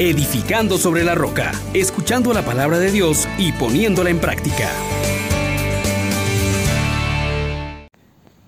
[0.00, 4.70] edificando sobre la roca, escuchando la palabra de Dios y poniéndola en práctica.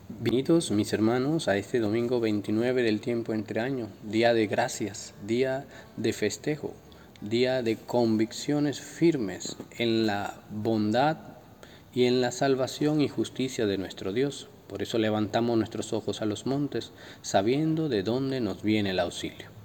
[0.08, 5.66] Bienvenidos mis hermanos a este domingo 29 del tiempo entre años, día de gracias, día
[5.98, 6.72] de festejo,
[7.20, 11.18] día de convicciones firmes en la bondad
[11.92, 14.48] y en la salvación y justicia de nuestro Dios.
[14.68, 19.61] Por eso levantamos nuestros ojos a los montes, sabiendo de dónde nos viene el auxilio.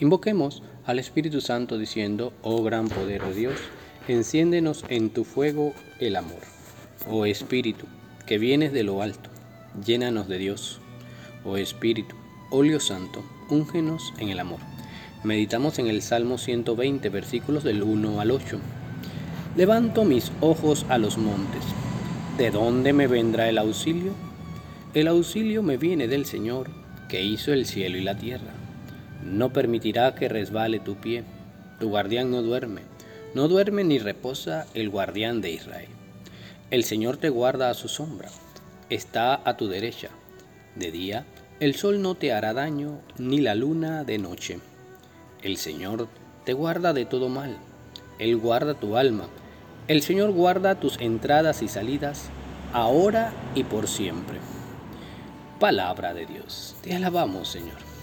[0.00, 3.56] Invoquemos al Espíritu Santo diciendo, oh gran poder de Dios,
[4.06, 6.40] enciéndenos en tu fuego el amor.
[7.10, 7.86] Oh Espíritu,
[8.24, 9.28] que vienes de lo alto,
[9.84, 10.80] llénanos de Dios.
[11.44, 12.14] Oh Espíritu,
[12.50, 14.60] óleo santo, úngenos en el amor.
[15.24, 18.60] Meditamos en el Salmo 120, versículos del 1 al 8.
[19.56, 21.62] Levanto mis ojos a los montes.
[22.36, 24.12] ¿De dónde me vendrá el auxilio?
[24.94, 26.70] El auxilio me viene del Señor,
[27.08, 28.57] que hizo el cielo y la tierra.
[29.30, 31.24] No permitirá que resbale tu pie.
[31.78, 32.82] Tu guardián no duerme.
[33.34, 35.88] No duerme ni reposa el guardián de Israel.
[36.70, 38.30] El Señor te guarda a su sombra.
[38.90, 40.08] Está a tu derecha.
[40.74, 41.26] De día
[41.60, 44.60] el sol no te hará daño, ni la luna de noche.
[45.42, 46.06] El Señor
[46.44, 47.56] te guarda de todo mal.
[48.20, 49.24] Él guarda tu alma.
[49.88, 52.30] El Señor guarda tus entradas y salidas,
[52.72, 54.38] ahora y por siempre.
[55.58, 56.76] Palabra de Dios.
[56.80, 57.97] Te alabamos, Señor.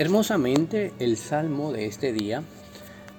[0.00, 2.42] Hermosamente el salmo de este día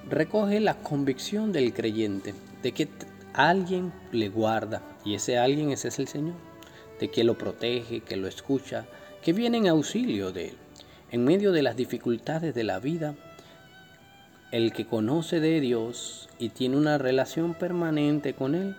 [0.10, 2.88] recoge la convicción del creyente de que
[3.36, 6.34] alguien le guarda y ese alguien ese es el Señor,
[7.00, 8.88] de que lo protege, que lo escucha,
[9.22, 10.58] que viene en auxilio de él.
[11.12, 13.14] En medio de las dificultades de la vida,
[14.52, 18.76] el que conoce de Dios y tiene una relación permanente con Él,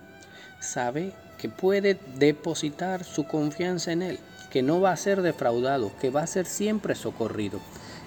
[0.58, 4.18] sabe que puede depositar su confianza en Él
[4.52, 7.58] que no va a ser defraudado, que va a ser siempre socorrido.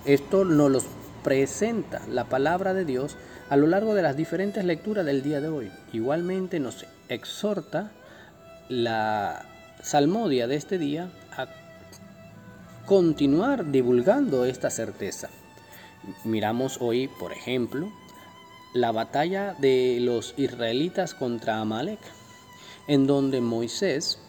[0.05, 0.79] Esto nos lo
[1.23, 3.17] presenta la palabra de Dios
[3.49, 5.71] a lo largo de las diferentes lecturas del día de hoy.
[5.91, 7.91] Igualmente nos exhorta
[8.69, 9.43] la
[9.81, 11.47] salmodia de este día a
[12.85, 15.29] continuar divulgando esta certeza.
[16.25, 17.91] Miramos hoy, por ejemplo,
[18.75, 22.01] la batalla de los israelitas contra Amalek,
[22.87, 24.19] en donde Moisés,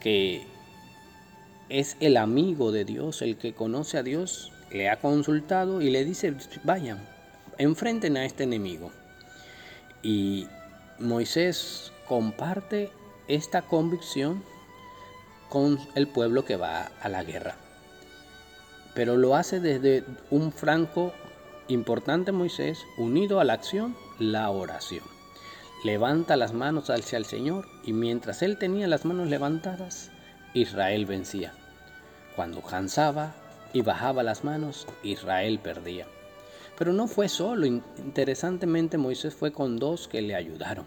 [0.00, 0.44] que
[1.70, 6.04] es el amigo de Dios, el que conoce a Dios, le ha consultado y le
[6.04, 6.98] dice, vayan,
[7.58, 8.90] enfrenten a este enemigo.
[10.02, 10.48] Y
[10.98, 12.90] Moisés comparte
[13.28, 14.42] esta convicción
[15.48, 17.56] con el pueblo que va a la guerra.
[18.94, 21.12] Pero lo hace desde un franco
[21.68, 25.04] importante Moisés, unido a la acción, la oración.
[25.84, 30.10] Levanta las manos hacia el Señor y mientras él tenía las manos levantadas,
[30.52, 31.54] Israel vencía.
[32.36, 33.34] Cuando cansaba
[33.72, 36.06] y bajaba las manos, Israel perdía.
[36.78, 40.86] Pero no fue solo, interesantemente Moisés fue con dos que le ayudaron.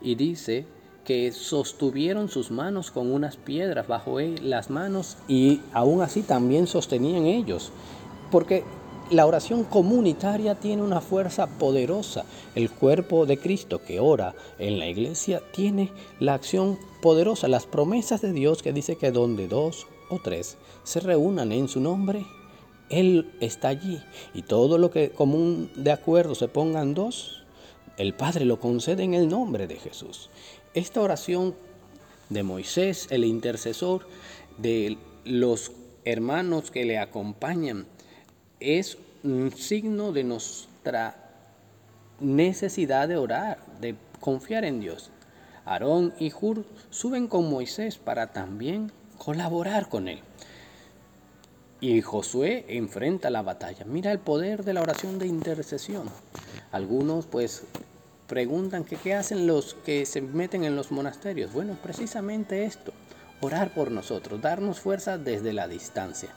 [0.00, 0.66] Y dice
[1.04, 7.26] que sostuvieron sus manos con unas piedras bajo las manos y aún así también sostenían
[7.26, 7.72] ellos.
[8.30, 8.64] Porque
[9.10, 12.24] la oración comunitaria tiene una fuerza poderosa.
[12.54, 18.20] El cuerpo de Cristo que ora en la iglesia tiene la acción poderosa, las promesas
[18.20, 22.24] de Dios que dice que donde dos o tres se reúnan en su nombre,
[22.88, 24.02] Él está allí.
[24.34, 27.44] Y todo lo que común de acuerdo se pongan dos,
[27.96, 30.30] el Padre lo concede en el nombre de Jesús.
[30.74, 31.54] Esta oración
[32.28, 34.06] de Moisés, el intercesor,
[34.58, 35.72] de los
[36.04, 37.86] hermanos que le acompañan,
[38.60, 41.26] es un signo de nuestra
[42.20, 45.10] necesidad de orar, de confiar en Dios.
[45.64, 48.92] Aarón y Hur suben con Moisés para también
[49.26, 50.20] colaborar con él.
[51.80, 53.84] Y Josué enfrenta la batalla.
[53.84, 56.08] Mira el poder de la oración de intercesión.
[56.70, 57.64] Algunos pues
[58.28, 61.52] preguntan qué hacen los que se meten en los monasterios.
[61.52, 62.92] Bueno, precisamente esto,
[63.40, 66.30] orar por nosotros, darnos fuerza desde la distancia.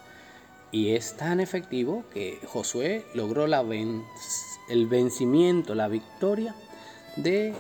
[0.72, 6.56] Y es tan efectivo que Josué logró el vencimiento, la victoria
[7.18, 7.54] de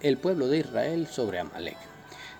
[0.00, 1.76] el pueblo de Israel sobre Amalek.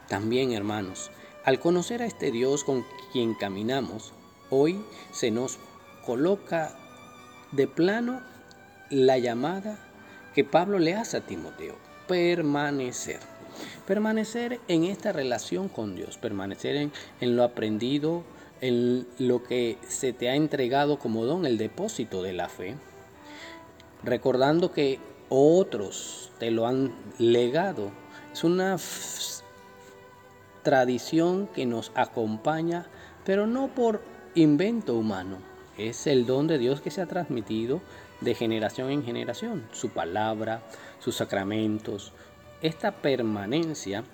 [0.08, 1.10] También, hermanos,
[1.44, 4.12] al conocer a este Dios con quien caminamos,
[4.50, 5.58] hoy se nos
[6.04, 6.76] coloca
[7.52, 8.20] de plano
[8.90, 9.78] la llamada
[10.34, 11.76] que Pablo le hace a Timoteo,
[12.06, 13.20] permanecer.
[13.86, 18.22] Permanecer en esta relación con Dios, permanecer en, lo aprendido,
[18.60, 22.76] en lo que se te ha entregado como don, el depósito de la fe,
[24.04, 24.98] recordando que
[25.28, 27.90] otros te lo han legado.
[28.32, 28.76] Es una
[30.62, 32.86] tradición que nos acompaña,
[33.24, 34.02] pero no por
[34.34, 35.38] invento humano,
[35.78, 37.80] Es el don de Dios que se ha transmitido
[38.20, 39.66] de generación en generación.
[39.72, 40.62] Su palabra,
[40.98, 42.12] sus sacramentos.
[42.60, 44.04] Esta permanencia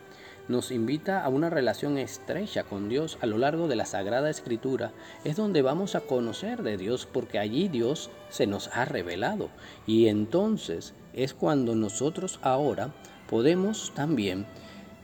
[0.49, 4.93] nos invita a una relación estrecha con Dios a lo largo de la Sagrada Escritura.
[5.25, 9.49] Es donde vamos a conocer de Dios porque allí Dios se nos ha revelado.
[9.87, 12.95] Y entonces es cuando nosotros ahora
[13.29, 14.47] podemos también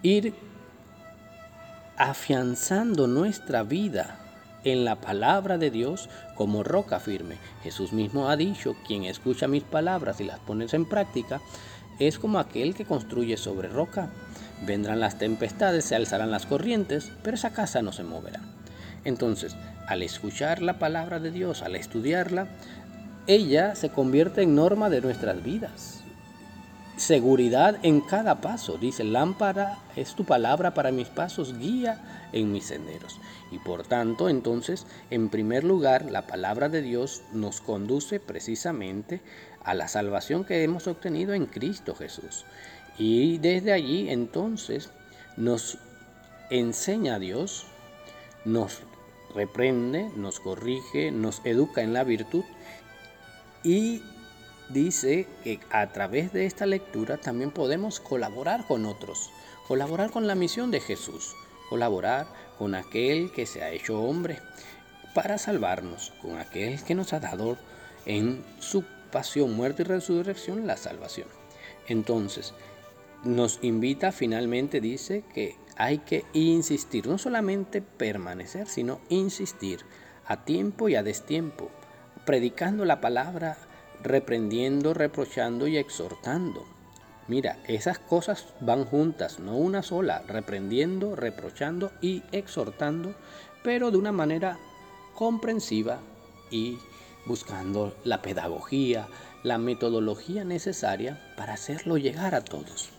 [0.03, 0.35] ir
[2.03, 4.19] afianzando nuestra vida
[4.65, 7.37] en la palabra de Dios como roca firme.
[7.63, 11.41] Jesús mismo ha dicho, quien escucha mis palabras y las pone en práctica,
[12.01, 14.11] es como aquel que construye sobre roca.
[14.67, 18.41] Vendrán las tempestades, se alzarán las corrientes, pero esa casa no se moverá.
[19.05, 19.55] Entonces,
[19.87, 22.49] al escuchar la palabra de Dios, al estudiarla,
[23.29, 26.02] ella se convierte en norma de nuestras vidas.
[27.03, 28.79] Seguridad en cada paso.
[28.79, 33.19] Dice, lámpara es tu palabra para mis pasos, guía en mis senderos.
[33.51, 39.21] Y por tanto, entonces, en primer lugar, la palabra de Dios nos conduce precisamente
[39.65, 42.45] a la salvación que hemos obtenido en Cristo Jesús.
[42.97, 44.91] Y desde allí, entonces,
[45.37, 45.79] nos
[46.51, 47.67] enseña a Dios,
[48.45, 48.83] nos
[49.35, 52.45] reprende, nos corrige, nos educa en la virtud
[53.65, 54.03] y
[54.73, 59.31] dice que a través de esta lectura también podemos colaborar con otros,
[59.69, 61.35] colaborar con la misión de Jesús,
[61.69, 62.27] colaborar
[62.59, 64.39] con aquel que se ha hecho hombre
[65.15, 67.59] para salvarnos, con aquel que nos ha dado
[68.07, 71.29] en su pasión, muerte y resurrección la salvación.
[71.87, 72.55] Entonces,
[73.25, 79.81] nos invita finalmente, dice, que hay que insistir, no solamente permanecer, sino insistir
[80.27, 81.71] a tiempo y a destiempo,
[82.25, 83.57] predicando la palabra
[84.03, 86.65] reprendiendo, reprochando y exhortando.
[87.29, 93.15] Mira, esas cosas van juntas, no una sola, reprendiendo, reprochando y exhortando,
[93.63, 94.59] pero de una manera
[95.15, 96.01] comprensiva
[96.51, 96.79] y
[97.25, 99.07] buscando la pedagogía,
[99.45, 102.91] la metodología necesaria para hacerlo llegar a todos.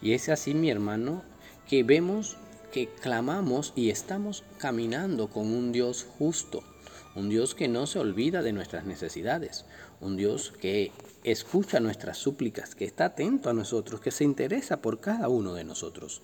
[0.00, 1.22] Y es así, mi hermano,
[1.68, 2.36] que vemos
[2.72, 6.64] que clamamos y estamos caminando con un Dios justo,
[7.14, 9.64] un Dios que no se olvida de nuestras necesidades,
[10.00, 10.92] un Dios que
[11.24, 15.64] escucha nuestras súplicas, que está atento a nosotros, que se interesa por cada uno de
[15.64, 16.22] nosotros.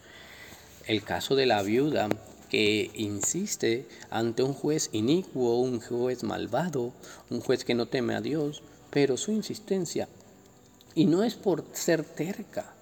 [0.87, 2.08] El caso de la viuda
[2.49, 6.93] que insiste ante un juez inicuo, un juez malvado,
[7.29, 10.08] un juez que no teme a Dios, pero su insistencia,
[10.94, 12.73] y no es por ser terca,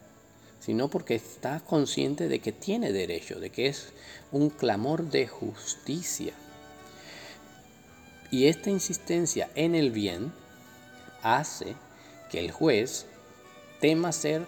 [0.60, 3.88] sino porque está consciente de que tiene derecho, de que es
[4.32, 6.32] un clamor de justicia.
[8.30, 10.32] Y esta insistencia en el bien
[11.22, 11.76] hace
[12.30, 13.06] que el juez
[13.80, 14.46] tema ser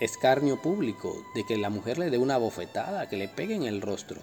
[0.00, 3.80] escarnio público, de que la mujer le dé una bofetada, que le pegue en el
[3.80, 4.20] rostro.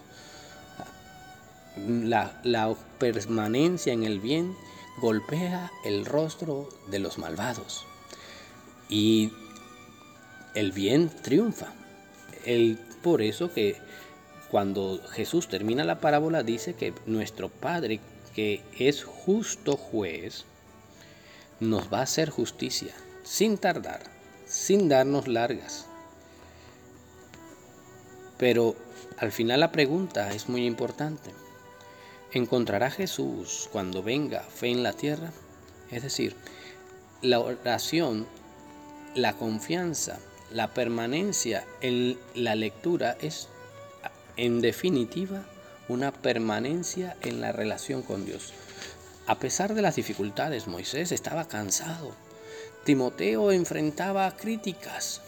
[1.77, 4.56] La, la, permanencia en el bien
[5.01, 7.86] golpea el rostro de los malvados
[8.88, 9.33] y
[10.53, 11.74] el bien triunfa.
[12.45, 13.75] El, por eso que
[14.50, 18.00] cuando Jesús termina la parábola dice que nuestro Padre
[18.36, 20.44] que es justo juez,
[21.62, 22.94] nos va a hacer justicia
[23.24, 24.02] sin tardar,
[24.46, 25.88] sin darnos largas.
[28.38, 28.76] Pero
[29.18, 31.32] al final la pregunta es muy importante.
[32.34, 35.32] ¿Encontrará Jesús cuando venga fe en la tierra?
[35.90, 36.36] Es decir,
[37.22, 38.27] la oración,
[39.15, 40.20] la confianza,
[40.51, 43.48] la permanencia en la lectura es
[44.36, 45.46] en definitiva
[45.88, 48.54] una permanencia en la relación con Dios.
[49.27, 52.13] A pesar de las dificultades, Moisés estaba cansado.
[52.84, 55.22] Timoteo enfrentaba críticas.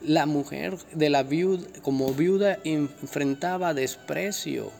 [0.00, 4.70] La mujer de la viuda, como viuda enfrentaba desprecio,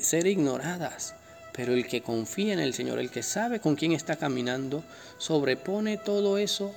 [0.00, 1.14] ser ignoradas.
[1.52, 4.84] Pero el que confía en el Señor, el que sabe con quién está caminando,
[5.18, 6.72] sobrepone todo eso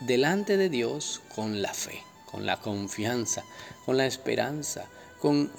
[0.00, 3.44] delante de Dios con la fe, con la confianza,
[3.86, 4.86] con la esperanza,
[5.20, 5.50] con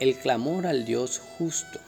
[0.00, 1.78] el clamor al Dios justo.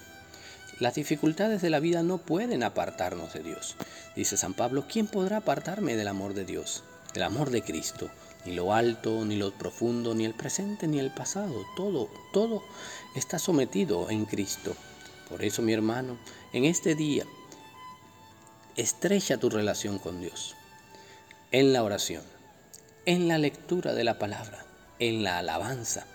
[0.78, 3.76] Las dificultades de la vida no pueden apartarnos de Dios.
[4.14, 8.10] Dice San Pablo, ¿quién podrá apartarme del amor de Dios, del amor de Cristo?
[8.44, 11.64] Ni lo alto, ni lo profundo, ni el presente, ni el pasado.
[11.74, 12.62] Todo, todo
[13.16, 14.76] está sometido en Cristo.
[15.28, 16.18] Por eso, mi hermano,
[16.52, 17.24] en este día,
[18.76, 20.54] estrecha tu relación con Dios.
[21.50, 22.24] En la oración,
[23.06, 24.66] en la lectura de la palabra,
[24.98, 26.06] en la alabanza,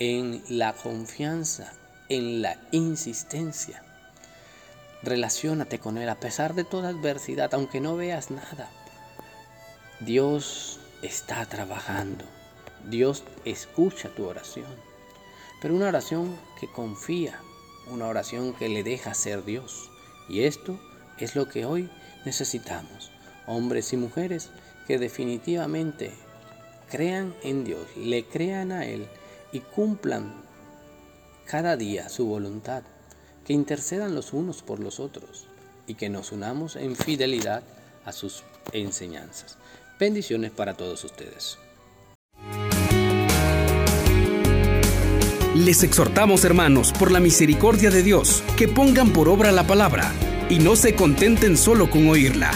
[0.00, 1.74] en la confianza,
[2.08, 3.84] en la insistencia.
[5.02, 8.70] Relaciónate con Él a pesar de toda adversidad, aunque no veas nada.
[10.00, 12.24] Dios está trabajando.
[12.88, 14.74] Dios escucha tu oración.
[15.60, 17.38] Pero una oración que confía,
[17.86, 19.90] una oración que le deja ser Dios.
[20.30, 20.80] Y esto
[21.18, 21.90] es lo que hoy
[22.24, 23.12] necesitamos,
[23.46, 24.48] hombres y mujeres
[24.86, 26.14] que definitivamente
[26.90, 29.06] crean en Dios, le crean a Él
[29.52, 30.32] y cumplan
[31.46, 32.82] cada día su voluntad,
[33.44, 35.46] que intercedan los unos por los otros
[35.86, 37.62] y que nos unamos en fidelidad
[38.04, 39.58] a sus enseñanzas.
[39.98, 41.58] Bendiciones para todos ustedes.
[45.56, 50.12] Les exhortamos, hermanos, por la misericordia de Dios, que pongan por obra la palabra
[50.48, 52.52] y no se contenten solo con oírla